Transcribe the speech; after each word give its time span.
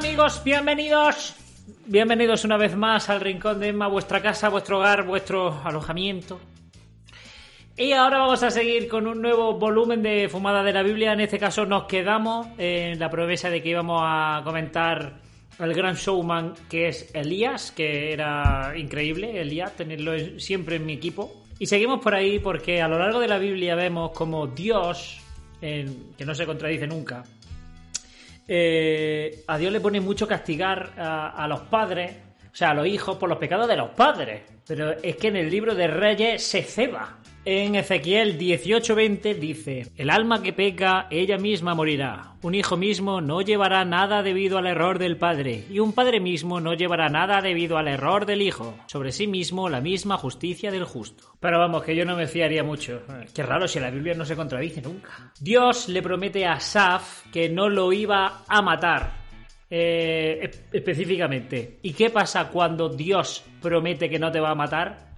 Amigos? 0.00 0.40
Bienvenidos. 0.42 1.36
Bienvenidos 1.84 2.46
una 2.46 2.56
vez 2.56 2.74
más 2.74 3.10
al 3.10 3.20
Rincón 3.20 3.60
de 3.60 3.68
Emma, 3.68 3.86
vuestra 3.86 4.22
casa, 4.22 4.48
vuestro 4.48 4.78
hogar, 4.78 5.04
vuestro 5.04 5.60
alojamiento. 5.62 6.40
Y 7.76 7.92
ahora 7.92 8.20
vamos 8.20 8.42
a 8.42 8.50
seguir 8.50 8.88
con 8.88 9.06
un 9.06 9.20
nuevo 9.20 9.58
volumen 9.58 10.02
de 10.02 10.30
Fumada 10.30 10.62
de 10.62 10.72
la 10.72 10.82
Biblia. 10.82 11.12
En 11.12 11.20
este 11.20 11.38
caso 11.38 11.66
nos 11.66 11.84
quedamos 11.84 12.46
en 12.56 12.98
la 12.98 13.10
promesa 13.10 13.50
de 13.50 13.62
que 13.62 13.68
íbamos 13.68 14.00
a 14.02 14.40
comentar 14.42 15.20
el 15.58 15.74
gran 15.74 15.96
showman 15.96 16.54
que 16.70 16.88
es 16.88 17.14
Elías, 17.14 17.70
que 17.70 18.14
era 18.14 18.72
increíble, 18.78 19.38
Elías, 19.38 19.76
tenerlo 19.76 20.12
siempre 20.40 20.76
en 20.76 20.86
mi 20.86 20.94
equipo. 20.94 21.44
Y 21.58 21.66
seguimos 21.66 22.00
por 22.00 22.14
ahí 22.14 22.38
porque 22.38 22.80
a 22.80 22.88
lo 22.88 22.98
largo 22.98 23.20
de 23.20 23.28
la 23.28 23.36
Biblia 23.36 23.74
vemos 23.74 24.12
como 24.12 24.46
Dios, 24.46 25.20
que 25.60 26.24
no 26.24 26.34
se 26.34 26.46
contradice 26.46 26.86
nunca, 26.86 27.22
eh, 28.52 29.44
a 29.46 29.58
Dios 29.58 29.72
le 29.72 29.78
pone 29.78 30.00
mucho 30.00 30.26
castigar 30.26 30.92
a, 30.98 31.46
los 31.46 31.60
padres, 31.60 32.16
o 32.52 32.56
sea, 32.56 32.70
a 32.70 32.74
los 32.74 32.84
hijos 32.84 33.16
por 33.16 33.28
los 33.28 33.38
pecados 33.38 33.68
de 33.68 33.76
los 33.76 33.90
padres. 33.90 34.42
Pero 34.66 34.90
es 34.90 35.14
que 35.14 35.28
en 35.28 35.36
el 35.36 35.48
libro 35.48 35.72
de 35.72 35.86
Reyes 35.86 36.42
se 36.42 36.64
ceba. 36.64 37.19
En 37.46 37.74
Ezequiel 37.74 38.36
18:20 38.38 39.34
dice, 39.34 39.86
el 39.96 40.10
alma 40.10 40.42
que 40.42 40.52
peca, 40.52 41.06
ella 41.10 41.38
misma 41.38 41.74
morirá. 41.74 42.34
Un 42.42 42.54
hijo 42.54 42.76
mismo 42.76 43.22
no 43.22 43.40
llevará 43.40 43.82
nada 43.86 44.22
debido 44.22 44.58
al 44.58 44.66
error 44.66 44.98
del 44.98 45.16
padre, 45.16 45.64
y 45.70 45.78
un 45.78 45.94
padre 45.94 46.20
mismo 46.20 46.60
no 46.60 46.74
llevará 46.74 47.08
nada 47.08 47.40
debido 47.40 47.78
al 47.78 47.88
error 47.88 48.26
del 48.26 48.42
hijo. 48.42 48.76
Sobre 48.88 49.10
sí 49.10 49.26
mismo 49.26 49.70
la 49.70 49.80
misma 49.80 50.18
justicia 50.18 50.70
del 50.70 50.84
justo. 50.84 51.32
Pero 51.40 51.58
vamos, 51.58 51.82
que 51.82 51.96
yo 51.96 52.04
no 52.04 52.14
me 52.14 52.26
fiaría 52.26 52.62
mucho. 52.62 53.00
Qué 53.34 53.42
raro 53.42 53.66
si 53.66 53.80
la 53.80 53.90
Biblia 53.90 54.12
no 54.12 54.26
se 54.26 54.36
contradice 54.36 54.82
nunca. 54.82 55.32
Dios 55.40 55.88
le 55.88 56.02
promete 56.02 56.44
a 56.44 56.60
Saf 56.60 57.26
que 57.32 57.48
no 57.48 57.70
lo 57.70 57.90
iba 57.90 58.44
a 58.46 58.60
matar. 58.60 59.18
Eh, 59.72 60.50
específicamente. 60.72 61.78
¿Y 61.82 61.92
qué 61.92 62.10
pasa 62.10 62.48
cuando 62.48 62.88
Dios 62.88 63.44
promete 63.62 64.10
que 64.10 64.18
no 64.18 64.32
te 64.32 64.40
va 64.40 64.50
a 64.50 64.54
matar? 64.56 65.09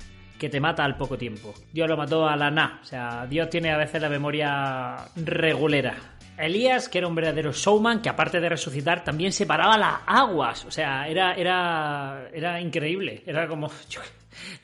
Que 0.43 0.49
te 0.49 0.59
mata 0.59 0.85
al 0.85 0.97
poco 0.97 1.17
tiempo. 1.17 1.55
Dios 1.73 1.89
lo 1.89 1.97
mató 1.97 2.27
a 2.27 2.35
la 2.35 2.51
na. 2.51 2.81
O 2.83 2.85
sea, 2.85 3.29
Dios 3.31 3.49
tiene 3.49 3.71
a 3.71 3.77
veces 3.77 4.03
la 4.03 4.09
memoria 4.09 4.97
regulera. 5.15 5.95
Elías, 6.37 6.89
que 6.89 6.99
era 6.99 7.07
un 7.07 7.15
verdadero 7.15 7.53
showman, 7.53 8.03
que 8.03 8.09
aparte 8.09 8.41
de 8.41 8.49
resucitar, 8.49 9.05
también 9.05 9.31
separaba 9.33 9.79
las 9.79 10.01
aguas. 10.05 10.65
O 10.65 10.73
sea, 10.73 11.07
era, 11.07 11.35
era, 11.35 12.29
era 12.35 12.61
increíble. 12.61 13.23
Era 13.25 13.47
como. 13.47 13.71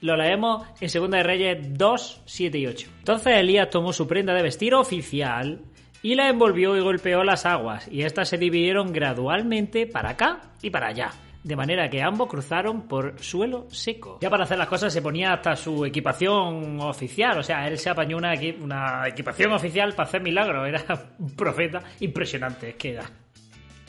lo 0.01 0.17
leemos 0.17 0.67
en 0.81 0.91
Segunda 0.91 1.19
de 1.19 1.23
Reyes 1.23 1.59
2, 1.79 2.23
7 2.25 2.59
y 2.59 2.67
8. 2.67 2.89
Entonces 2.99 3.37
Elías 3.37 3.71
tomó 3.71 3.93
su 3.93 4.09
prenda 4.09 4.35
de 4.35 4.43
vestir 4.43 4.75
oficial 4.75 5.61
y 6.03 6.17
la 6.17 6.29
envolvió 6.29 6.77
y 6.77 6.81
golpeó 6.81 7.23
las 7.23 7.47
aguas. 7.47 7.87
Y 7.87 8.03
estas 8.03 8.31
se 8.31 8.37
dividieron 8.37 8.93
gradualmente 8.93 9.87
para 9.87 10.11
acá 10.11 10.41
y 10.61 10.71
para 10.71 10.89
allá 10.89 11.13
de 11.43 11.57
manera 11.57 11.89
que 11.89 12.03
ambos 12.03 12.29
cruzaron 12.29 12.83
por 12.89 13.19
suelo 13.21 13.67
seco. 13.71 14.19
Ya 14.21 14.31
para 14.31 14.45
hacer 14.45 14.59
las 14.59 14.69
cosas 14.69 14.93
se 14.93 15.03
ponía 15.03 15.33
hasta 15.33 15.57
su 15.57 15.85
equipación 15.85 16.81
oficial, 16.81 17.39
o 17.39 17.43
sea, 17.43 17.67
él 17.67 17.79
se 17.79 17.91
apañó 17.91 18.17
una, 18.17 18.35
una 18.61 19.09
equipación 19.09 19.53
oficial 19.53 19.95
para 19.95 20.09
hacer 20.09 20.23
milagros, 20.23 20.69
era 20.69 20.85
un 21.19 21.35
profeta 21.35 21.83
impresionante, 22.01 22.71
es 22.71 22.77
que. 22.77 22.99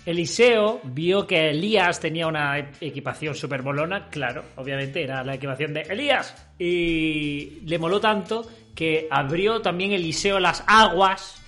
Eliseo 0.05 0.79
vio 0.85 1.27
que 1.27 1.49
Elías 1.49 1.99
tenía 1.99 2.25
una 2.25 2.57
equipación 2.79 3.35
súper 3.35 3.61
molona, 3.61 4.07
claro, 4.07 4.43
obviamente 4.55 5.03
era 5.03 5.23
la 5.23 5.35
equipación 5.35 5.73
de 5.73 5.81
Elías, 5.81 6.35
y 6.57 7.59
le 7.65 7.77
moló 7.77 7.99
tanto 7.99 8.49
que 8.73 9.07
abrió 9.11 9.61
también 9.61 9.91
Eliseo 9.91 10.39
las 10.39 10.63
aguas 10.65 11.41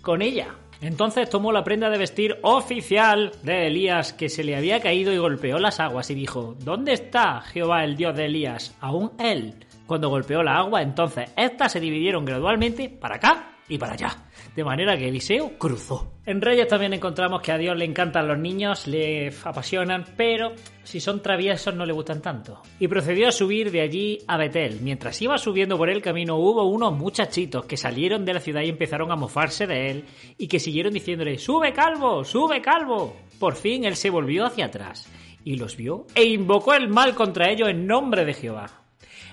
con 0.00 0.22
ella. 0.22 0.54
Entonces 0.82 1.30
tomó 1.30 1.52
la 1.52 1.62
prenda 1.62 1.90
de 1.90 1.96
vestir 1.96 2.38
oficial 2.42 3.32
de 3.44 3.68
Elías 3.68 4.12
que 4.12 4.28
se 4.28 4.42
le 4.42 4.56
había 4.56 4.80
caído 4.80 5.12
y 5.12 5.18
golpeó 5.18 5.58
las 5.58 5.78
aguas 5.78 6.10
y 6.10 6.14
dijo, 6.14 6.56
¿Dónde 6.58 6.92
está 6.92 7.40
Jehová 7.40 7.84
el 7.84 7.96
Dios 7.96 8.16
de 8.16 8.26
Elías? 8.26 8.76
Aún 8.80 9.12
él. 9.18 9.54
Cuando 9.86 10.08
golpeó 10.08 10.42
la 10.42 10.56
agua, 10.56 10.82
entonces 10.82 11.30
éstas 11.36 11.72
se 11.72 11.80
dividieron 11.80 12.24
gradualmente 12.24 12.88
para 12.88 13.16
acá 13.16 13.51
y 13.72 13.78
para 13.78 13.94
allá, 13.94 14.18
de 14.54 14.64
manera 14.64 14.98
que 14.98 15.08
Eliseo 15.08 15.56
cruzó. 15.56 16.12
En 16.26 16.42
Reyes 16.42 16.68
también 16.68 16.92
encontramos 16.92 17.40
que 17.40 17.52
a 17.52 17.56
Dios 17.56 17.74
le 17.74 17.86
encantan 17.86 18.28
los 18.28 18.36
niños, 18.36 18.86
le 18.86 19.32
apasionan, 19.44 20.04
pero 20.14 20.52
si 20.84 21.00
son 21.00 21.22
traviesos 21.22 21.74
no 21.74 21.86
le 21.86 21.94
gustan 21.94 22.20
tanto. 22.20 22.60
Y 22.78 22.86
procedió 22.86 23.28
a 23.28 23.32
subir 23.32 23.70
de 23.70 23.80
allí 23.80 24.18
a 24.28 24.36
Betel. 24.36 24.80
Mientras 24.82 25.22
iba 25.22 25.38
subiendo 25.38 25.78
por 25.78 25.88
el 25.88 26.02
camino 26.02 26.36
hubo 26.36 26.64
unos 26.64 26.92
muchachitos 26.92 27.64
que 27.64 27.78
salieron 27.78 28.26
de 28.26 28.34
la 28.34 28.40
ciudad 28.40 28.60
y 28.60 28.68
empezaron 28.68 29.10
a 29.10 29.16
mofarse 29.16 29.66
de 29.66 29.90
él 29.90 30.04
y 30.36 30.48
que 30.48 30.60
siguieron 30.60 30.92
diciéndole 30.92 31.38
¡Sube 31.38 31.72
calvo! 31.72 32.22
¡Sube 32.22 32.60
calvo! 32.60 33.16
Por 33.38 33.56
fin 33.56 33.86
él 33.86 33.96
se 33.96 34.10
volvió 34.10 34.44
hacia 34.44 34.66
atrás 34.66 35.08
y 35.44 35.56
los 35.56 35.78
vio 35.78 36.06
e 36.14 36.24
invocó 36.24 36.74
el 36.74 36.88
mal 36.90 37.14
contra 37.14 37.50
ellos 37.50 37.70
en 37.70 37.86
nombre 37.86 38.26
de 38.26 38.34
Jehová. 38.34 38.81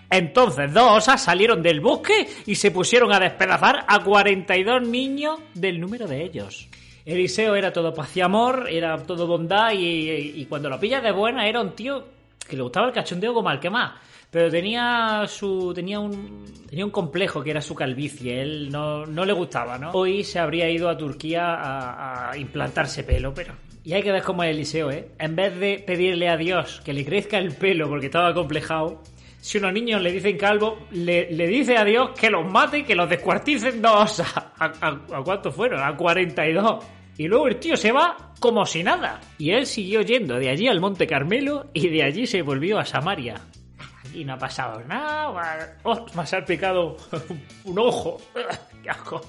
Entonces 0.10 0.74
dos 0.74 0.98
osas 0.98 1.24
salieron 1.24 1.62
del 1.62 1.82
bosque 1.82 2.28
y 2.46 2.56
se 2.56 2.72
pusieron 2.72 3.14
a 3.14 3.20
despedazar 3.20 3.86
a 3.88 4.04
42 4.04 4.88
niños 4.88 5.40
del 5.54 5.80
número 5.80 6.08
de 6.08 6.24
ellos. 6.24 6.68
Eliseo 7.06 7.56
era 7.56 7.72
todo 7.72 7.94
paz 7.94 8.16
y 8.18 8.22
amor, 8.22 8.68
era 8.70 8.98
todo 8.98 9.28
bondad 9.28 9.72
y, 9.74 10.46
cuando 10.46 10.70
lo 10.70 10.80
pillas 10.80 11.04
de 11.04 11.12
buena 11.12 11.48
era 11.48 11.62
un 11.62 11.76
tío 11.76 12.06
que 12.48 12.56
le 12.56 12.64
gustaba 12.64 12.88
el 12.88 12.94
cachondeo 12.94 13.34
como 13.34 13.50
al 13.50 13.60
que 13.60 13.70
más. 13.70 13.94
Pero 14.32 14.52
tenía 14.52 15.26
su. 15.28 15.74
tenía 15.74 16.00
un. 16.00 16.46
tenía 16.70 16.86
un 16.86 16.92
complejo 16.92 17.44
que 17.44 17.50
era 17.50 17.62
su 17.62 17.74
calvicie. 17.74 18.40
Él 18.40 18.70
no, 18.72 19.08
no 19.08 19.26
le 19.26 19.34
gustaba, 19.34 19.80
¿no? 19.80 19.90
Hoy 19.92 20.24
se 20.24 20.38
habría 20.38 20.70
ido 20.70 20.88
a 20.88 20.96
Turquía 20.96 21.56
a, 21.56 22.30
a 22.30 22.38
implantarse 22.38 23.04
pelo, 23.04 23.34
pero. 23.34 23.56
Y 23.84 23.94
hay 23.94 24.04
que 24.04 24.12
ver 24.12 24.22
cómo 24.22 24.44
es 24.44 24.52
Eliseo, 24.52 24.92
¿eh? 24.92 25.08
En 25.18 25.36
vez 25.36 25.58
de 25.58 25.84
pedirle 25.86 26.30
a 26.30 26.38
Dios 26.38 26.80
que 26.86 26.94
le 26.94 27.04
crezca 27.06 27.40
el 27.40 27.54
pelo 27.54 27.90
porque 27.90 28.06
estaba 28.06 28.32
complejado, 28.36 29.02
si 29.42 29.58
unos 29.58 29.74
niños 29.74 30.02
le 30.02 30.12
dicen 30.12 30.38
calvo, 30.38 30.88
le, 30.92 31.26
dice 31.48 31.78
a 31.78 31.86
Dios 31.86 32.12
que 32.20 32.30
los 32.30 32.50
mate 32.50 32.80
y 32.80 32.84
que 32.84 32.96
los 32.96 33.10
descuarticen 33.10 33.82
dos. 33.82 34.20
¿A, 34.20 34.54
a, 34.60 35.24
cuántos 35.24 35.56
fueron? 35.56 35.82
A 35.82 35.96
42. 35.96 36.84
Y 37.18 37.28
luego 37.28 37.48
el 37.48 37.58
tío 37.58 37.76
se 37.78 37.92
va 37.92 38.34
como 38.40 38.66
si 38.66 38.84
nada. 38.84 39.20
Y 39.38 39.52
él 39.52 39.66
siguió 39.66 40.02
yendo 40.02 40.40
de 40.40 40.50
allí 40.50 40.68
al 40.68 40.82
Monte 40.82 41.08
Carmelo 41.08 41.70
y 41.74 41.90
de 41.90 42.04
allí 42.04 42.28
se 42.28 42.42
volvió 42.42 42.80
a 42.80 42.86
Samaria. 42.86 43.42
Y 44.14 44.24
no 44.26 44.34
ha 44.34 44.38
pasado 44.38 44.82
nada. 44.86 45.78
Oh, 45.84 46.06
me 46.16 46.22
ha 46.22 46.26
salpicado 46.26 46.98
un 47.64 47.80
ojo. 47.80 48.22
¡Qué 48.84 48.90
asco! 48.90 49.22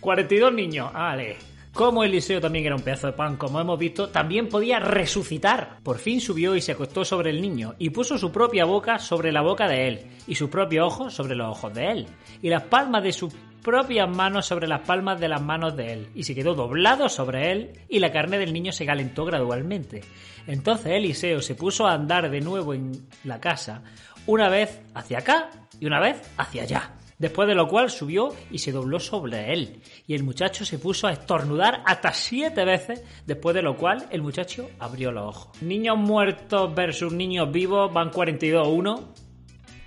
42 0.00 0.52
niños. 0.52 0.92
Vale. 0.92 1.36
Como 1.72 2.02
Eliseo 2.02 2.40
también 2.40 2.66
era 2.66 2.74
un 2.74 2.82
pedazo 2.82 3.06
de 3.06 3.12
pan, 3.12 3.36
como 3.36 3.60
hemos 3.60 3.78
visto, 3.78 4.08
también 4.08 4.48
podía 4.48 4.80
resucitar. 4.80 5.78
Por 5.82 5.98
fin 5.98 6.20
subió 6.20 6.56
y 6.56 6.60
se 6.60 6.72
acostó 6.72 7.04
sobre 7.04 7.30
el 7.30 7.40
niño, 7.40 7.74
y 7.78 7.90
puso 7.90 8.18
su 8.18 8.32
propia 8.32 8.64
boca 8.64 8.98
sobre 8.98 9.30
la 9.30 9.40
boca 9.40 9.68
de 9.68 9.86
él, 9.86 10.06
y 10.26 10.34
su 10.34 10.50
propio 10.50 10.86
ojo 10.86 11.10
sobre 11.10 11.36
los 11.36 11.48
ojos 11.48 11.72
de 11.72 11.90
él, 11.90 12.06
y 12.42 12.48
las 12.48 12.64
palmas 12.64 13.04
de 13.04 13.12
sus 13.12 13.32
propias 13.62 14.08
manos 14.08 14.46
sobre 14.46 14.66
las 14.66 14.80
palmas 14.80 15.20
de 15.20 15.28
las 15.28 15.40
manos 15.40 15.76
de 15.76 15.92
él, 15.92 16.08
y 16.14 16.24
se 16.24 16.34
quedó 16.34 16.54
doblado 16.54 17.08
sobre 17.08 17.52
él, 17.52 17.70
y 17.88 18.00
la 18.00 18.10
carne 18.10 18.38
del 18.38 18.52
niño 18.52 18.72
se 18.72 18.84
calentó 18.84 19.24
gradualmente. 19.24 20.02
Entonces 20.48 20.92
Eliseo 20.92 21.40
se 21.40 21.54
puso 21.54 21.86
a 21.86 21.92
andar 21.92 22.30
de 22.30 22.40
nuevo 22.40 22.74
en 22.74 23.06
la 23.22 23.40
casa, 23.40 23.82
una 24.26 24.48
vez 24.48 24.82
hacia 24.94 25.18
acá 25.18 25.50
y 25.78 25.86
una 25.86 26.00
vez 26.00 26.20
hacia 26.36 26.64
allá 26.64 26.90
después 27.20 27.46
de 27.46 27.54
lo 27.54 27.68
cual 27.68 27.90
subió 27.90 28.34
y 28.50 28.58
se 28.58 28.72
dobló 28.72 28.98
sobre 28.98 29.52
él, 29.52 29.80
y 30.08 30.14
el 30.14 30.24
muchacho 30.24 30.64
se 30.64 30.78
puso 30.78 31.06
a 31.06 31.12
estornudar 31.12 31.82
hasta 31.84 32.12
siete 32.12 32.64
veces, 32.64 33.04
después 33.26 33.54
de 33.54 33.62
lo 33.62 33.76
cual 33.76 34.08
el 34.10 34.22
muchacho 34.22 34.70
abrió 34.80 35.12
los 35.12 35.36
ojos. 35.36 35.62
Niños 35.62 35.98
muertos 35.98 36.74
versus 36.74 37.12
niños 37.12 37.52
vivos 37.52 37.92
van 37.92 38.10
42-1, 38.10 39.04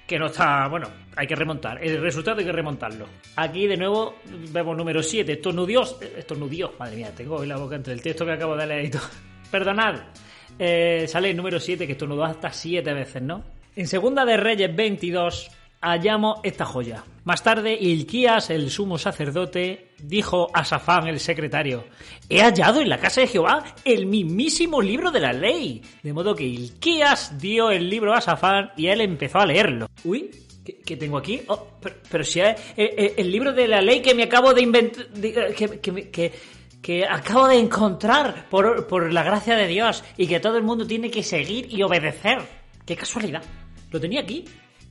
que 0.08 0.20
no 0.20 0.28
está, 0.28 0.68
bueno, 0.68 0.88
hay 1.16 1.26
que 1.26 1.36
remontar, 1.36 1.84
el 1.84 2.00
resultado 2.00 2.38
hay 2.40 2.46
que 2.46 2.52
remontarlo. 2.52 3.08
Aquí 3.36 3.66
de 3.66 3.78
nuevo 3.78 4.16
vemos 4.52 4.78
número 4.78 5.02
7, 5.02 5.34
estornudió, 5.34 5.82
estornudió, 6.16 6.74
madre 6.78 6.98
mía, 6.98 7.12
tengo 7.16 7.38
hoy 7.38 7.48
la 7.48 7.58
boca 7.58 7.76
entre 7.76 7.94
el 7.94 8.02
texto 8.02 8.26
que 8.26 8.34
acabo 8.34 8.56
de 8.56 8.68
leer 8.68 8.86
y 8.86 8.90
todo. 8.92 9.04
Perdonad, 9.52 9.96
Eh, 10.60 11.06
sale 11.08 11.32
el 11.32 11.36
número 11.36 11.60
7, 11.60 11.88
que 11.88 11.94
estornudó 11.94 12.26
hasta 12.26 12.52
7 12.52 12.94
veces, 12.94 13.24
¿no? 13.24 13.44
En 13.76 13.88
Segunda 13.88 14.24
de 14.24 14.38
Reyes 14.38 14.76
22 14.76 15.50
hallamos 15.84 16.40
esta 16.44 16.66
joya. 16.66 17.04
Más 17.26 17.44
tarde, 17.44 17.78
Ilquías, 17.80 18.50
el 18.50 18.70
sumo 18.70 18.98
sacerdote, 18.98 19.92
dijo 20.02 20.50
a 20.54 20.66
Safán, 20.66 21.08
el 21.08 21.20
secretario, 21.20 21.86
he 22.28 22.42
hallado 22.42 22.82
en 22.82 22.90
la 22.90 23.00
casa 23.00 23.22
de 23.22 23.28
Jehová 23.28 23.64
el 23.86 24.06
mismísimo 24.06 24.82
libro 24.82 25.12
de 25.12 25.20
la 25.20 25.34
ley. 25.34 25.82
De 26.02 26.14
modo 26.14 26.36
que 26.36 26.44
Ilquías 26.44 27.38
dio 27.40 27.70
el 27.70 27.90
libro 27.90 28.14
a 28.14 28.22
Safán 28.22 28.72
y 28.76 28.88
él 28.88 29.02
empezó 29.02 29.40
a 29.40 29.46
leerlo. 29.46 29.88
Uy, 30.04 30.32
¿qué, 30.86 30.98
tengo 30.98 31.18
aquí? 31.18 31.42
Oh, 31.48 31.68
pero, 32.10 32.24
si 32.24 32.40
es 32.40 32.60
eh, 32.78 32.96
eh, 32.98 33.14
el 33.18 33.32
libro 33.32 33.54
de 33.54 33.68
la 33.68 33.82
ley 33.82 34.02
que 34.02 34.16
me 34.16 34.24
acabo 34.24 34.54
de 34.54 34.62
inventar... 34.62 35.08
Que, 35.12 36.32
que, 36.82 37.06
acabo 37.06 37.48
de 37.48 37.58
encontrar 37.58 38.50
por, 38.50 38.88
por 38.88 39.14
la 39.14 39.24
gracia 39.24 39.56
de 39.56 39.68
Dios 39.68 40.04
y 40.18 40.28
que 40.28 40.42
todo 40.42 40.58
el 40.58 40.64
mundo 40.64 40.86
tiene 40.86 41.10
que 41.10 41.24
seguir 41.24 41.74
y 41.74 41.82
obedecer. 41.82 42.40
¡Qué 42.86 42.98
casualidad! 42.98 43.42
Lo 43.90 44.02
tenía 44.02 44.20
aquí. 44.20 44.44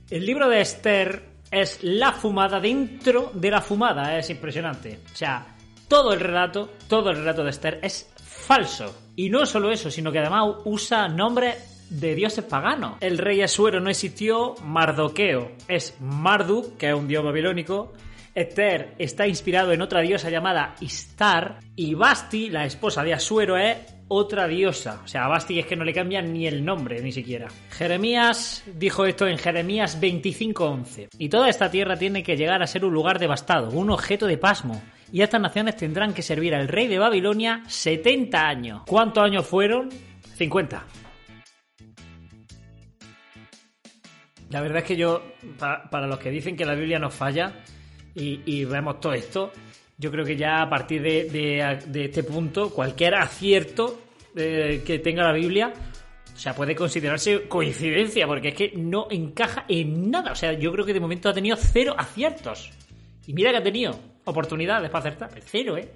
El 0.09 0.25
libro 0.25 0.49
de 0.49 0.61
Esther 0.61 1.23
es 1.49 1.83
la 1.83 2.11
fumada 2.11 2.59
dentro 2.59 3.31
de 3.33 3.51
la 3.51 3.61
fumada, 3.61 4.17
es 4.17 4.29
impresionante. 4.29 4.99
O 5.11 5.15
sea, 5.15 5.55
todo 5.87 6.13
el 6.13 6.19
relato, 6.19 6.71
todo 6.87 7.11
el 7.11 7.17
relato 7.17 7.43
de 7.43 7.51
Esther 7.51 7.79
es 7.81 8.11
falso. 8.17 9.03
Y 9.15 9.29
no 9.29 9.45
solo 9.45 9.71
eso, 9.71 9.89
sino 9.89 10.11
que 10.11 10.19
además 10.19 10.57
usa 10.65 11.07
nombres 11.07 11.87
de 11.89 12.15
dioses 12.15 12.43
paganos. 12.43 12.97
El 12.99 13.17
rey 13.17 13.41
Asuero 13.41 13.79
no 13.79 13.89
existió, 13.89 14.55
Mardoqueo 14.63 15.51
es 15.67 15.95
Marduk, 15.99 16.77
que 16.77 16.89
es 16.89 16.95
un 16.95 17.07
dios 17.07 17.23
babilónico. 17.23 17.93
Esther 18.33 18.95
está 18.97 19.27
inspirado 19.27 19.71
en 19.73 19.81
otra 19.81 20.01
diosa 20.01 20.29
llamada 20.31 20.75
Istar 20.79 21.59
y 21.75 21.93
Basti, 21.93 22.49
la 22.49 22.65
esposa 22.65 23.03
de 23.03 23.13
Asuero, 23.13 23.57
es 23.57 23.77
otra 24.07 24.47
diosa. 24.47 25.01
O 25.03 25.07
sea, 25.07 25.25
a 25.25 25.27
Basti 25.27 25.59
es 25.59 25.65
que 25.65 25.75
no 25.75 25.83
le 25.83 25.93
cambian 25.93 26.33
ni 26.33 26.47
el 26.47 26.63
nombre, 26.63 27.01
ni 27.01 27.11
siquiera. 27.11 27.47
Jeremías 27.71 28.63
dijo 28.75 29.05
esto 29.05 29.27
en 29.27 29.37
Jeremías 29.37 29.99
25:11. 29.99 31.09
Y 31.17 31.29
toda 31.29 31.49
esta 31.49 31.71
tierra 31.71 31.97
tiene 31.97 32.23
que 32.23 32.37
llegar 32.37 32.61
a 32.61 32.67
ser 32.67 32.85
un 32.85 32.93
lugar 32.93 33.19
devastado, 33.19 33.69
un 33.71 33.89
objeto 33.89 34.27
de 34.27 34.37
pasmo. 34.37 34.81
Y 35.11 35.21
estas 35.21 35.41
naciones 35.41 35.77
tendrán 35.77 36.13
que 36.13 36.21
servir 36.21 36.55
al 36.55 36.67
rey 36.67 36.87
de 36.87 36.99
Babilonia 36.99 37.63
70 37.67 38.47
años. 38.47 38.81
¿Cuántos 38.87 39.23
años 39.23 39.45
fueron? 39.45 39.89
50. 40.35 40.85
La 44.49 44.61
verdad 44.61 44.79
es 44.79 44.83
que 44.83 44.95
yo, 44.95 45.23
para, 45.59 46.07
los 46.07 46.19
que 46.19 46.29
dicen 46.29 46.55
que 46.55 46.65
la 46.65 46.75
Biblia 46.75 46.99
nos 46.99 47.13
falla 47.13 47.53
y 48.15 48.65
vemos 48.65 48.99
todo 48.99 49.13
esto, 49.13 49.51
yo 50.03 50.11
creo 50.11 50.25
que 50.25 50.35
ya 50.35 50.61
a 50.61 50.69
partir 50.69 51.01
de, 51.01 51.79
este 51.93 52.23
punto, 52.23 52.69
cualquier 52.71 53.15
acierto 53.15 54.01
eh, 54.35 54.83
que 54.85 54.99
tenga 54.99 55.23
la 55.23 55.31
Biblia, 55.31 55.71
o 56.35 56.37
sea, 56.37 56.53
puede 56.53 56.75
considerarse 56.75 57.47
coincidencia, 57.47 58.27
porque 58.27 58.49
es 58.49 58.53
que 58.53 58.73
no 58.75 59.07
encaja 59.09 59.63
en 59.69 60.11
nada. 60.11 60.33
O 60.33 60.35
sea, 60.35 60.51
yo 60.51 60.73
creo 60.73 60.85
que 60.85 60.93
de 60.93 60.99
momento 60.99 61.29
ha 61.29 61.33
tenido 61.33 61.55
cero 61.55 61.95
aciertos. 61.97 62.69
Y 63.25 63.33
mira 63.33 63.51
que 63.51 63.57
ha 63.59 63.63
tenido 63.63 63.97
oportunidades 64.25 64.89
para 64.89 65.07
acertar. 65.07 65.29
Cero, 65.45 65.77
¿eh? 65.77 65.89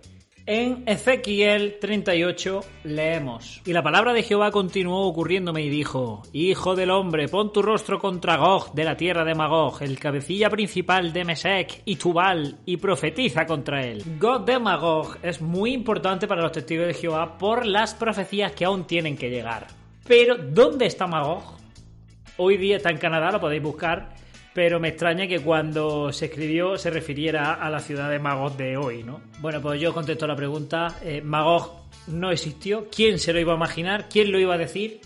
En 0.50 0.84
Ezequiel 0.86 1.76
38 1.82 2.62
leemos, 2.86 3.62
y 3.66 3.74
la 3.74 3.84
palabra 3.84 4.14
de 4.14 4.24
Jehová 4.24 4.50
continuó 4.50 5.06
ocurriéndome 5.06 5.62
y 5.62 5.70
dijo, 5.70 6.24
Hijo 6.32 6.74
del 6.74 6.90
hombre, 6.90 7.28
pon 7.28 7.52
tu 7.52 7.62
rostro 7.62 8.00
contra 8.00 8.38
Gog 8.38 8.72
de 8.74 8.86
la 8.86 8.96
tierra 8.96 9.26
de 9.26 9.36
Magog, 9.36 9.84
el 9.84 10.00
cabecilla 10.00 10.50
principal 10.50 11.12
de 11.12 11.26
Mesec 11.26 11.82
y 11.84 11.98
Tubal, 11.98 12.60
y 12.66 12.78
profetiza 12.78 13.46
contra 13.46 13.86
él. 13.86 14.02
Gog 14.18 14.46
de 14.46 14.58
Magog 14.58 15.18
es 15.22 15.42
muy 15.42 15.74
importante 15.74 16.30
para 16.30 16.44
los 16.44 16.54
testigos 16.54 16.88
de 16.88 16.94
Jehová 16.94 17.38
por 17.38 17.66
las 17.66 17.94
profecías 17.94 18.54
que 18.54 18.64
aún 18.64 18.88
tienen 18.88 19.18
que 19.18 19.30
llegar. 19.30 19.68
Pero, 20.08 20.38
¿dónde 20.38 20.86
está 20.86 21.08
Magog? 21.08 21.58
Hoy 22.38 22.56
día 22.56 22.78
está 22.78 22.90
en 22.90 23.00
Canadá, 23.00 23.32
lo 23.34 23.42
podéis 23.42 23.64
buscar 23.64 24.16
pero 24.58 24.80
me 24.80 24.88
extraña 24.88 25.28
que 25.28 25.40
cuando 25.40 26.12
se 26.12 26.26
escribió 26.26 26.80
se 26.80 26.90
refiriera 26.90 27.54
a 27.54 27.70
la 27.70 27.80
ciudad 27.80 28.10
de 28.10 28.18
Magog 28.18 28.58
de 28.58 28.76
hoy, 28.76 29.04
¿no? 29.04 29.22
Bueno, 29.40 29.62
pues 29.62 29.80
yo 29.80 29.94
contesto 29.94 30.26
la 30.26 30.36
pregunta. 30.36 30.98
Eh, 31.04 31.22
Magog 31.22 31.84
no 32.08 32.32
existió. 32.32 32.88
¿Quién 32.90 33.20
se 33.20 33.34
lo 33.34 33.40
iba 33.40 33.54
a 33.54 33.56
imaginar? 33.56 34.10
¿Quién 34.10 34.32
lo 34.32 34.40
iba 34.40 34.56
a 34.56 34.58
decir? 34.58 35.00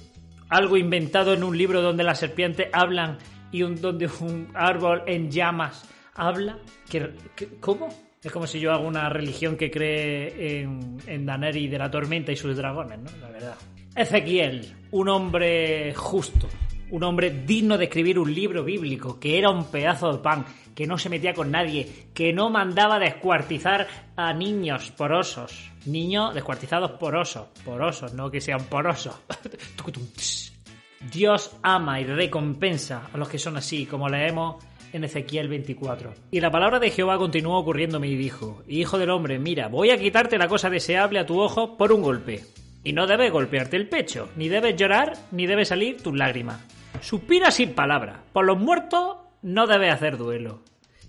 Algo 0.48 0.78
inventado 0.78 1.34
en 1.34 1.44
un 1.44 1.58
libro 1.58 1.82
donde 1.82 2.06
las 2.06 2.20
serpientes 2.20 2.70
hablan 2.72 3.18
y 3.52 3.64
un, 3.64 3.76
donde 3.76 4.10
un 4.22 4.48
árbol 4.54 5.04
en 5.06 5.30
llamas 5.30 5.84
habla. 6.16 6.58
cómo 7.60 7.90
Es 8.24 8.32
como 8.32 8.48
si 8.48 8.58
yo 8.58 8.72
hago 8.72 8.88
una 8.88 9.10
religión 9.10 9.58
que 9.58 9.70
cree 9.70 10.62
en, 10.62 10.96
en 11.08 11.26
Daneri 11.26 11.68
de 11.68 11.78
la 11.78 11.92
tormenta 11.92 12.32
y 12.32 12.38
sus 12.38 12.56
dragones, 12.56 13.00
¿no? 13.00 13.12
La 13.20 13.30
verdad. 13.30 13.56
Ezequiel, 13.98 14.74
un 14.92 15.10
hombre 15.10 15.94
justo, 15.94 16.48
un 16.92 17.04
hombre 17.04 17.32
digno 17.32 17.78
de 17.78 17.86
escribir 17.86 18.20
un 18.20 18.34
libro 18.34 18.64
bíblico, 18.64 19.20
que 19.20 19.38
era 19.38 19.50
un 19.50 19.66
pedazo 19.66 20.12
de 20.12 20.20
pan, 20.20 20.46
que 20.76 20.86
no 20.86 20.98
se 20.98 21.10
metía 21.10 21.34
con 21.34 21.52
nadie, 21.52 22.08
que 22.14 22.34
no 22.34 22.50
mandaba 22.50 23.00
descuartizar 23.00 23.88
a 24.16 24.34
niños 24.34 24.92
porosos. 24.92 25.72
Niños 25.86 26.34
descuartizados 26.34 26.92
porosos, 26.92 27.48
porosos, 27.66 28.14
no 28.14 28.30
que 28.30 28.42
sean 28.42 28.64
porosos. 28.66 29.16
Dios 31.12 31.56
ama 31.64 32.00
y 32.00 32.04
recompensa 32.04 33.10
a 33.12 33.18
los 33.18 33.28
que 33.28 33.40
son 33.40 33.58
así, 33.58 33.86
como 33.86 34.08
leemos 34.08 34.64
en 34.94 35.04
Ezequiel 35.04 35.48
24. 35.48 36.14
Y 36.32 36.40
la 36.42 36.52
palabra 36.52 36.80
de 36.80 36.92
Jehová 36.92 37.18
continuó 37.18 37.58
ocurriéndome 37.58 38.08
y 38.08 38.16
dijo, 38.16 38.62
Hijo 38.68 39.00
del 39.00 39.10
hombre, 39.10 39.40
mira, 39.40 39.68
voy 39.68 39.90
a 39.90 39.98
quitarte 39.98 40.38
la 40.38 40.48
cosa 40.48 40.70
deseable 40.70 41.20
a 41.20 41.26
tu 41.26 41.40
ojo 41.40 41.78
por 41.78 41.92
un 41.92 42.02
golpe. 42.02 42.44
Y 42.84 42.94
no 42.94 43.08
debes 43.08 43.32
golpearte 43.32 43.78
el 43.78 43.90
pecho, 43.90 44.30
ni 44.36 44.50
debes 44.50 44.76
llorar, 44.76 45.14
ni 45.32 45.46
debes 45.46 45.70
salir 45.70 46.02
tus 46.02 46.16
lágrimas. 46.16 46.60
Suspira 47.00 47.52
sin 47.52 47.74
palabra. 47.74 48.24
Por 48.34 48.46
los 48.46 48.60
muertos 48.60 49.18
no 49.42 49.68
debes 49.68 49.94
hacer 49.94 50.18
duelo. 50.18 50.64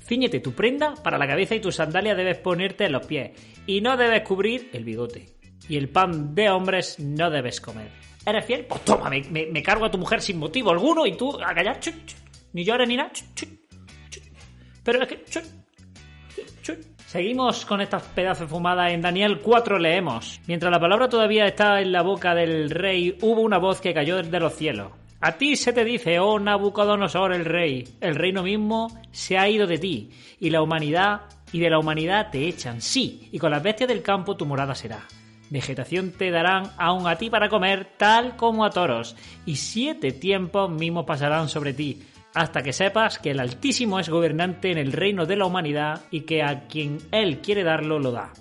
Cíñete 0.05 0.41
tu 0.41 0.53
prenda 0.53 0.95
para 1.03 1.19
la 1.19 1.27
cabeza 1.27 1.55
y 1.55 1.61
tu 1.61 1.73
sandalia 1.73 2.15
debes 2.15 2.39
ponerte 2.39 2.87
en 2.87 2.93
los 2.93 3.07
pies. 3.07 3.31
Y 3.67 3.81
no 3.81 3.97
debes 3.97 4.23
cubrir 4.23 4.71
el 4.73 4.85
bigote. 4.85 5.37
Y 5.69 5.77
el 5.77 5.89
pan 5.89 6.35
de 6.35 6.51
hombres 6.51 6.99
no 6.99 7.31
debes 7.31 7.61
comer. 7.61 7.89
¿Eres 8.25 8.45
fiel? 8.45 8.65
Pues 8.67 8.83
toma, 8.83 9.11
me, 9.11 9.63
cargo 9.63 9.85
a 9.85 9.91
tu 9.91 9.99
mujer 9.99 10.21
sin 10.21 10.39
motivo 10.39 10.71
alguno 10.71 11.07
y 11.07 11.17
tú 11.17 11.41
a 11.41 11.55
callar. 11.55 11.79
Ni 12.53 12.65
llores 12.65 12.89
ni 12.89 12.97
nada. 12.97 13.11
Pero 14.85 15.03
es 15.03 15.09
que... 15.09 15.25
Seguimos 17.07 17.67
con 17.67 17.81
estas 17.81 18.03
pedazos 18.05 18.49
fumadas. 18.49 18.91
En 18.93 19.03
Daniel 19.03 19.41
4 19.41 19.79
leemos. 19.79 20.41
Mientras 20.47 20.73
la 20.73 20.81
palabra 20.81 21.09
todavía 21.09 21.47
está 21.47 21.81
en 21.81 21.93
la 21.93 22.03
boca 22.03 22.35
del 22.35 22.71
rey, 22.71 23.19
hubo 23.21 23.43
una 23.43 23.59
voz 23.59 23.81
que 23.81 23.93
cayó 23.93 24.17
desde 24.17 24.41
los 24.41 24.55
cielos. 24.55 24.93
A 25.25 25.39
ti 25.39 25.55
se 25.55 25.73
te 25.73 25.85
dice, 25.85 26.19
oh 26.19 26.41
Nabucodonosor 26.41 27.33
el 27.33 27.45
rey, 27.45 27.85
el 28.01 28.17
reino 28.17 28.43
mismo 28.43 28.89
se 29.13 29.39
ha 29.39 29.49
ido 29.49 29.69
de 29.69 29.79
ti, 29.79 30.11
y 30.41 30.51
la 30.51 30.63
humanidad 30.63 31.23
y 31.53 31.61
de 31.61 31.71
la 31.71 31.79
humanidad 31.79 32.31
te 32.33 32.49
echan, 32.49 32.81
sí, 32.81 33.29
y 33.31 33.39
con 33.39 33.53
las 33.53 33.63
bestias 33.63 33.89
del 33.89 34.03
campo 34.03 34.37
tu 34.37 34.47
morada 34.47 34.75
será. 34.75 35.07
Vegetación 35.49 36.11
te 36.11 36.33
darán 36.33 36.73
aún 36.77 37.07
a 37.07 37.19
ti 37.19 37.31
para 37.31 37.49
comer, 37.49 37.93
tal 37.97 38.35
como 38.35 38.65
a 38.65 38.71
toros, 38.71 39.15
y 39.47 39.55
siete 39.55 40.11
tiempos 40.11 40.69
mismos 40.69 41.05
pasarán 41.07 41.49
sobre 41.49 41.73
ti, 41.73 42.03
hasta 42.35 42.65
que 42.65 42.73
sepas 42.73 43.21
que 43.21 43.31
el 43.31 43.39
Altísimo 43.39 44.01
es 44.01 44.09
gobernante 44.09 44.73
en 44.73 44.79
el 44.79 44.91
reino 44.91 45.25
de 45.25 45.37
la 45.37 45.47
humanidad 45.47 46.01
y 46.11 46.23
que 46.23 46.43
a 46.43 46.67
quien 46.67 46.99
Él 47.13 47.39
quiere 47.39 47.63
darlo 47.63 48.01
lo 48.01 48.11
da. 48.11 48.33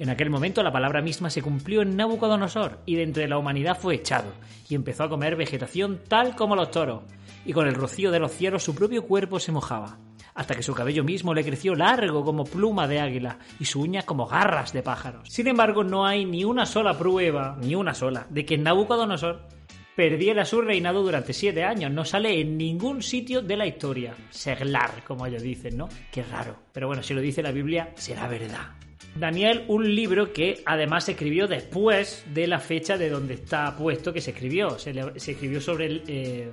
En 0.00 0.08
aquel 0.08 0.30
momento 0.30 0.62
la 0.62 0.72
palabra 0.72 1.02
misma 1.02 1.28
se 1.28 1.42
cumplió 1.42 1.82
en 1.82 1.94
Nabucodonosor 1.94 2.78
y 2.86 2.94
de 2.94 3.02
entre 3.02 3.28
la 3.28 3.36
humanidad 3.36 3.76
fue 3.78 3.96
echado 3.96 4.32
y 4.66 4.74
empezó 4.74 5.04
a 5.04 5.10
comer 5.10 5.36
vegetación 5.36 6.00
tal 6.08 6.34
como 6.34 6.56
los 6.56 6.70
toros, 6.70 7.02
y 7.44 7.52
con 7.52 7.68
el 7.68 7.74
rocío 7.74 8.10
de 8.10 8.18
los 8.18 8.32
cielos 8.32 8.62
su 8.62 8.74
propio 8.74 9.04
cuerpo 9.04 9.38
se 9.38 9.52
mojaba, 9.52 9.98
hasta 10.34 10.54
que 10.54 10.62
su 10.62 10.72
cabello 10.72 11.04
mismo 11.04 11.34
le 11.34 11.44
creció 11.44 11.74
largo 11.74 12.24
como 12.24 12.44
pluma 12.44 12.88
de 12.88 12.98
águila 12.98 13.40
y 13.58 13.66
su 13.66 13.82
uña 13.82 14.00
como 14.04 14.24
garras 14.24 14.72
de 14.72 14.82
pájaros. 14.82 15.28
Sin 15.28 15.48
embargo, 15.48 15.84
no 15.84 16.06
hay 16.06 16.24
ni 16.24 16.44
una 16.44 16.64
sola 16.64 16.96
prueba, 16.96 17.58
ni 17.60 17.74
una 17.74 17.92
sola, 17.92 18.26
de 18.30 18.46
que 18.46 18.56
Nabucodonosor 18.56 19.48
perdiera 19.94 20.46
su 20.46 20.62
reinado 20.62 21.02
durante 21.02 21.34
siete 21.34 21.62
años. 21.62 21.92
No 21.92 22.06
sale 22.06 22.40
en 22.40 22.56
ningún 22.56 23.02
sitio 23.02 23.42
de 23.42 23.58
la 23.58 23.66
historia. 23.66 24.14
Seglar, 24.30 25.04
como 25.06 25.26
ellos 25.26 25.42
dicen, 25.42 25.76
¿no? 25.76 25.90
Qué 26.10 26.22
raro. 26.22 26.56
Pero 26.72 26.86
bueno, 26.86 27.02
si 27.02 27.12
lo 27.12 27.20
dice 27.20 27.42
la 27.42 27.52
Biblia, 27.52 27.92
será 27.96 28.26
verdad. 28.26 28.79
Daniel, 29.14 29.64
un 29.68 29.94
libro 29.94 30.32
que 30.32 30.62
además 30.64 31.04
se 31.04 31.12
escribió 31.12 31.46
después 31.46 32.24
de 32.32 32.46
la 32.46 32.60
fecha 32.60 32.96
de 32.96 33.10
donde 33.10 33.34
está 33.34 33.76
puesto 33.76 34.12
que 34.12 34.20
se 34.20 34.30
escribió. 34.30 34.78
Se, 34.78 34.90
escribió 35.16 35.60
sobre 35.60 35.86
el, 35.86 36.02
eh, 36.06 36.50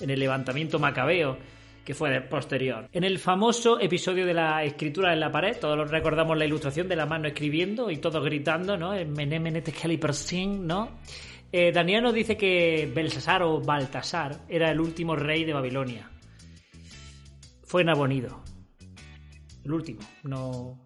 en 0.00 0.10
el 0.10 0.18
levantamiento 0.18 0.78
macabeo 0.78 1.36
que 1.84 1.94
fue 1.94 2.20
posterior. 2.22 2.88
En 2.92 3.04
el 3.04 3.18
famoso 3.18 3.80
episodio 3.80 4.26
de 4.26 4.34
la 4.34 4.64
escritura 4.64 5.12
en 5.12 5.20
la 5.20 5.30
pared, 5.30 5.56
todos 5.58 5.90
recordamos 5.90 6.36
la 6.36 6.44
ilustración 6.44 6.88
de 6.88 6.96
la 6.96 7.06
mano 7.06 7.28
escribiendo 7.28 7.90
y 7.90 7.96
todos 7.96 8.24
gritando, 8.24 8.76
¿no? 8.76 8.92
Menemenete 9.06 9.72
¿no? 10.46 11.00
Eh, 11.52 11.72
Daniel 11.72 12.04
nos 12.04 12.14
dice 12.14 12.36
que 12.36 12.90
Belsasar 12.94 13.42
o 13.42 13.60
Baltasar 13.60 14.42
era 14.48 14.70
el 14.70 14.80
último 14.80 15.16
rey 15.16 15.44
de 15.44 15.52
Babilonia. 15.52 16.10
Fue 17.64 17.82
Nabonido. 17.82 18.42
El 19.64 19.72
último, 19.72 20.00
no, 20.24 20.80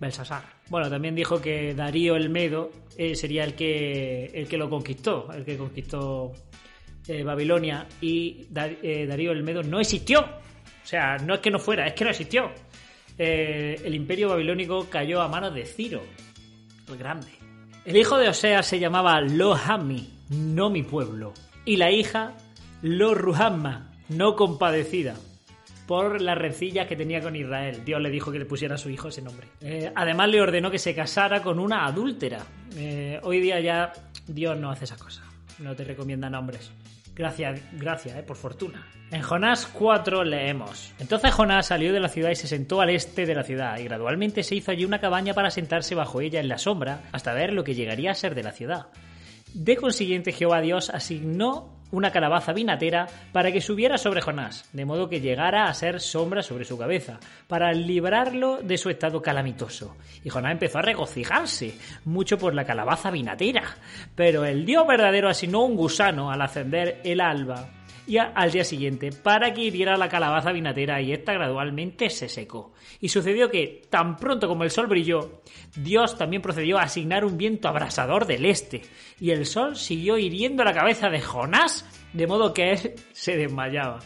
Belsasar. 0.00 0.44
Bueno, 0.68 0.90
también 0.90 1.14
dijo 1.14 1.40
que 1.40 1.74
Darío 1.74 2.16
el 2.16 2.30
Medo 2.30 2.70
eh, 2.96 3.14
sería 3.14 3.44
el 3.44 3.54
que, 3.54 4.26
el 4.26 4.48
que 4.48 4.56
lo 4.56 4.68
conquistó, 4.68 5.28
el 5.32 5.44
que 5.44 5.56
conquistó 5.56 6.32
eh, 7.06 7.22
Babilonia 7.22 7.86
y 8.00 8.46
eh, 8.54 9.06
Darío 9.06 9.32
el 9.32 9.42
Medo 9.42 9.62
no 9.62 9.80
existió. 9.80 10.20
O 10.20 10.86
sea, 10.86 11.16
no 11.18 11.34
es 11.34 11.40
que 11.40 11.50
no 11.50 11.58
fuera, 11.58 11.86
es 11.86 11.94
que 11.94 12.04
no 12.04 12.10
existió. 12.10 12.50
el 13.16 13.94
imperio 13.94 14.28
babilónico 14.30 14.88
cayó 14.90 15.22
a 15.22 15.28
manos 15.28 15.54
de 15.54 15.64
Ciro, 15.64 16.02
el 16.88 16.98
grande. 16.98 17.32
El 17.84 17.96
hijo 17.96 18.18
de 18.18 18.28
Oseas 18.28 18.66
se 18.66 18.78
llamaba 18.78 19.20
Lohami, 19.20 20.10
no 20.30 20.70
mi 20.70 20.82
pueblo, 20.82 21.32
y 21.64 21.76
la 21.76 21.90
hija 21.90 22.34
Lo 22.82 23.14
Ruhamma, 23.14 23.92
no 24.08 24.36
compadecida 24.36 25.16
por 25.86 26.20
las 26.20 26.38
rencillas 26.38 26.86
que 26.86 26.96
tenía 26.96 27.20
con 27.20 27.36
Israel. 27.36 27.84
Dios 27.84 28.00
le 28.00 28.10
dijo 28.10 28.32
que 28.32 28.38
le 28.38 28.46
pusiera 28.46 28.74
a 28.74 28.78
su 28.78 28.90
hijo 28.90 29.08
ese 29.08 29.22
nombre. 29.22 29.48
Eh, 29.60 29.92
además 29.94 30.28
le 30.28 30.40
ordenó 30.40 30.70
que 30.70 30.78
se 30.78 30.94
casara 30.94 31.42
con 31.42 31.58
una 31.58 31.84
adúltera. 31.86 32.40
Eh, 32.76 33.20
hoy 33.22 33.40
día 33.40 33.60
ya 33.60 33.92
Dios 34.26 34.58
no 34.58 34.70
hace 34.70 34.84
esa 34.84 34.96
cosa. 34.96 35.22
No 35.58 35.74
te 35.74 35.84
recomienda 35.84 36.30
nombres. 36.30 36.70
Gracias, 37.14 37.60
gracias, 37.72 38.16
eh, 38.16 38.22
por 38.22 38.36
fortuna. 38.36 38.86
En 39.12 39.22
Jonás 39.22 39.66
4 39.66 40.24
leemos. 40.24 40.92
Entonces 40.98 41.32
Jonás 41.32 41.66
salió 41.66 41.92
de 41.92 42.00
la 42.00 42.08
ciudad 42.08 42.30
y 42.30 42.34
se 42.34 42.48
sentó 42.48 42.80
al 42.80 42.90
este 42.90 43.24
de 43.26 43.34
la 43.36 43.44
ciudad, 43.44 43.78
y 43.78 43.84
gradualmente 43.84 44.42
se 44.42 44.56
hizo 44.56 44.72
allí 44.72 44.84
una 44.84 44.98
cabaña 44.98 45.32
para 45.32 45.50
sentarse 45.50 45.94
bajo 45.94 46.20
ella 46.20 46.40
en 46.40 46.48
la 46.48 46.58
sombra, 46.58 47.02
hasta 47.12 47.32
ver 47.32 47.52
lo 47.52 47.62
que 47.62 47.74
llegaría 47.74 48.10
a 48.10 48.14
ser 48.14 48.34
de 48.34 48.42
la 48.42 48.50
ciudad. 48.50 48.86
De 49.52 49.76
consiguiente 49.76 50.32
Jehová 50.32 50.60
Dios 50.60 50.90
asignó 50.90 51.73
una 51.90 52.10
calabaza 52.10 52.52
vinatera 52.52 53.06
para 53.32 53.52
que 53.52 53.60
subiera 53.60 53.98
sobre 53.98 54.20
Jonás, 54.20 54.68
de 54.72 54.84
modo 54.84 55.08
que 55.08 55.20
llegara 55.20 55.64
a 55.64 55.74
ser 55.74 56.00
sombra 56.00 56.42
sobre 56.42 56.64
su 56.64 56.76
cabeza, 56.76 57.18
para 57.46 57.72
librarlo 57.72 58.58
de 58.62 58.78
su 58.78 58.90
estado 58.90 59.22
calamitoso. 59.22 59.96
Y 60.24 60.30
Jonás 60.30 60.52
empezó 60.52 60.78
a 60.78 60.82
regocijarse 60.82 61.78
mucho 62.04 62.38
por 62.38 62.54
la 62.54 62.64
calabaza 62.64 63.10
vinatera, 63.10 63.76
pero 64.14 64.44
el 64.44 64.64
Dios 64.64 64.86
verdadero 64.86 65.28
asignó 65.28 65.64
un 65.64 65.76
gusano 65.76 66.30
al 66.30 66.42
ascender 66.42 67.00
el 67.04 67.20
alba 67.20 67.68
y 68.06 68.18
al 68.18 68.50
día 68.50 68.64
siguiente 68.64 69.10
para 69.10 69.52
que 69.54 69.62
hiriera 69.62 69.96
la 69.96 70.08
calabaza 70.08 70.52
vinatera 70.52 71.00
y 71.00 71.12
ésta 71.12 71.32
gradualmente 71.32 72.10
se 72.10 72.28
secó. 72.28 72.72
Y 73.00 73.08
sucedió 73.08 73.50
que, 73.50 73.82
tan 73.88 74.16
pronto 74.16 74.48
como 74.48 74.64
el 74.64 74.70
sol 74.70 74.86
brilló, 74.86 75.42
Dios 75.76 76.18
también 76.18 76.42
procedió 76.42 76.78
a 76.78 76.82
asignar 76.82 77.24
un 77.24 77.38
viento 77.38 77.68
abrasador 77.68 78.26
del 78.26 78.44
este, 78.46 78.82
y 79.20 79.30
el 79.30 79.46
sol 79.46 79.76
siguió 79.76 80.18
hiriendo 80.18 80.64
la 80.64 80.74
cabeza 80.74 81.08
de 81.08 81.20
Jonás, 81.20 81.86
de 82.12 82.26
modo 82.26 82.52
que 82.52 82.72
él 82.72 82.94
se 83.12 83.36
desmayaba. 83.36 84.00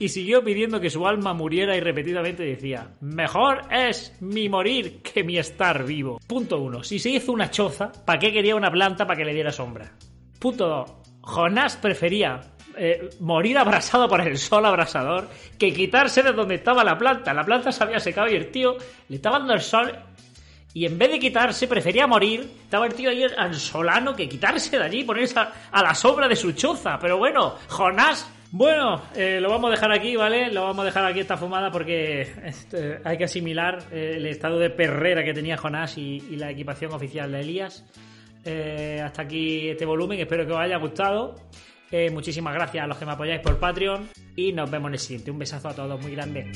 Y 0.00 0.10
siguió 0.10 0.44
pidiendo 0.44 0.80
que 0.80 0.90
su 0.90 1.08
alma 1.08 1.34
muriera 1.34 1.76
y 1.76 1.80
repetidamente 1.80 2.44
decía, 2.44 2.92
mejor 3.00 3.62
es 3.72 4.16
mi 4.20 4.48
morir 4.48 5.02
que 5.02 5.24
mi 5.24 5.38
estar 5.38 5.84
vivo. 5.84 6.20
Punto 6.24 6.60
1. 6.60 6.84
Si 6.84 7.00
se 7.00 7.10
hizo 7.10 7.32
una 7.32 7.50
choza, 7.50 7.90
¿para 8.06 8.20
qué 8.20 8.32
quería 8.32 8.54
una 8.54 8.70
planta 8.70 9.08
para 9.08 9.18
que 9.18 9.24
le 9.24 9.34
diera 9.34 9.50
sombra? 9.50 9.92
Punto 10.38 10.68
2. 10.68 10.92
Jonás 11.22 11.76
prefería 11.76 12.40
eh, 12.78 13.10
morir 13.20 13.58
abrasado 13.58 14.08
por 14.08 14.20
el 14.20 14.38
sol 14.38 14.64
abrasador 14.64 15.28
que 15.58 15.72
quitarse 15.72 16.22
de 16.22 16.32
donde 16.32 16.56
estaba 16.56 16.84
la 16.84 16.96
planta. 16.96 17.34
La 17.34 17.44
planta 17.44 17.72
se 17.72 17.82
había 17.82 17.98
secado 17.98 18.28
y 18.28 18.36
el 18.36 18.50
tío 18.50 18.76
le 19.08 19.16
estaba 19.16 19.38
dando 19.38 19.54
el 19.54 19.60
sol 19.60 19.92
y 20.74 20.86
en 20.86 20.98
vez 20.98 21.10
de 21.10 21.18
quitarse 21.18 21.66
prefería 21.66 22.06
morir. 22.06 22.48
Estaba 22.62 22.86
el 22.86 22.94
tío 22.94 23.10
ahí 23.10 23.24
al 23.24 23.54
solano 23.54 24.14
que 24.14 24.28
quitarse 24.28 24.78
de 24.78 24.84
allí 24.84 25.00
y 25.00 25.04
ponerse 25.04 25.38
a, 25.38 25.82
la 25.82 25.94
sombra 25.94 26.28
de 26.28 26.36
su 26.36 26.52
choza. 26.52 26.98
Pero 27.00 27.18
bueno, 27.18 27.56
Jonás 27.68 28.30
bueno, 28.50 29.02
eh, 29.14 29.40
lo 29.42 29.50
vamos 29.50 29.68
a 29.68 29.72
dejar 29.72 29.92
aquí, 29.92 30.16
¿vale? 30.16 30.50
Lo 30.50 30.62
vamos 30.62 30.82
a 30.82 30.86
dejar 30.86 31.04
aquí 31.04 31.20
esta 31.20 31.36
fumada 31.36 31.70
porque 31.70 32.22
este, 32.44 32.98
hay 33.04 33.18
que 33.18 33.24
asimilar 33.24 33.78
eh, 33.92 34.14
el 34.16 34.26
estado 34.26 34.58
de 34.58 34.70
perrera 34.70 35.22
que 35.22 35.34
tenía 35.34 35.58
Jonás 35.58 35.98
y, 35.98 36.20
la 36.36 36.50
equipación 36.50 36.92
oficial 36.94 37.30
de 37.30 37.40
Elías. 37.40 37.84
hasta 39.04 39.22
aquí 39.22 39.68
este 39.68 39.84
volumen, 39.84 40.18
espero 40.20 40.46
que 40.46 40.52
os 40.52 40.60
haya 40.60 40.78
gustado. 40.78 41.34
Eh, 41.90 42.10
muchísimas 42.10 42.54
gracias 42.54 42.84
a 42.84 42.86
los 42.86 42.98
que 42.98 43.06
me 43.06 43.12
apoyáis 43.12 43.40
por 43.40 43.58
Patreon 43.58 44.08
y 44.36 44.52
nos 44.52 44.70
vemos 44.70 44.88
en 44.88 44.94
el 44.94 45.00
siguiente. 45.00 45.30
Un 45.30 45.38
besazo 45.38 45.68
a 45.68 45.74
todos 45.74 46.00
muy 46.00 46.12
grande. 46.12 46.50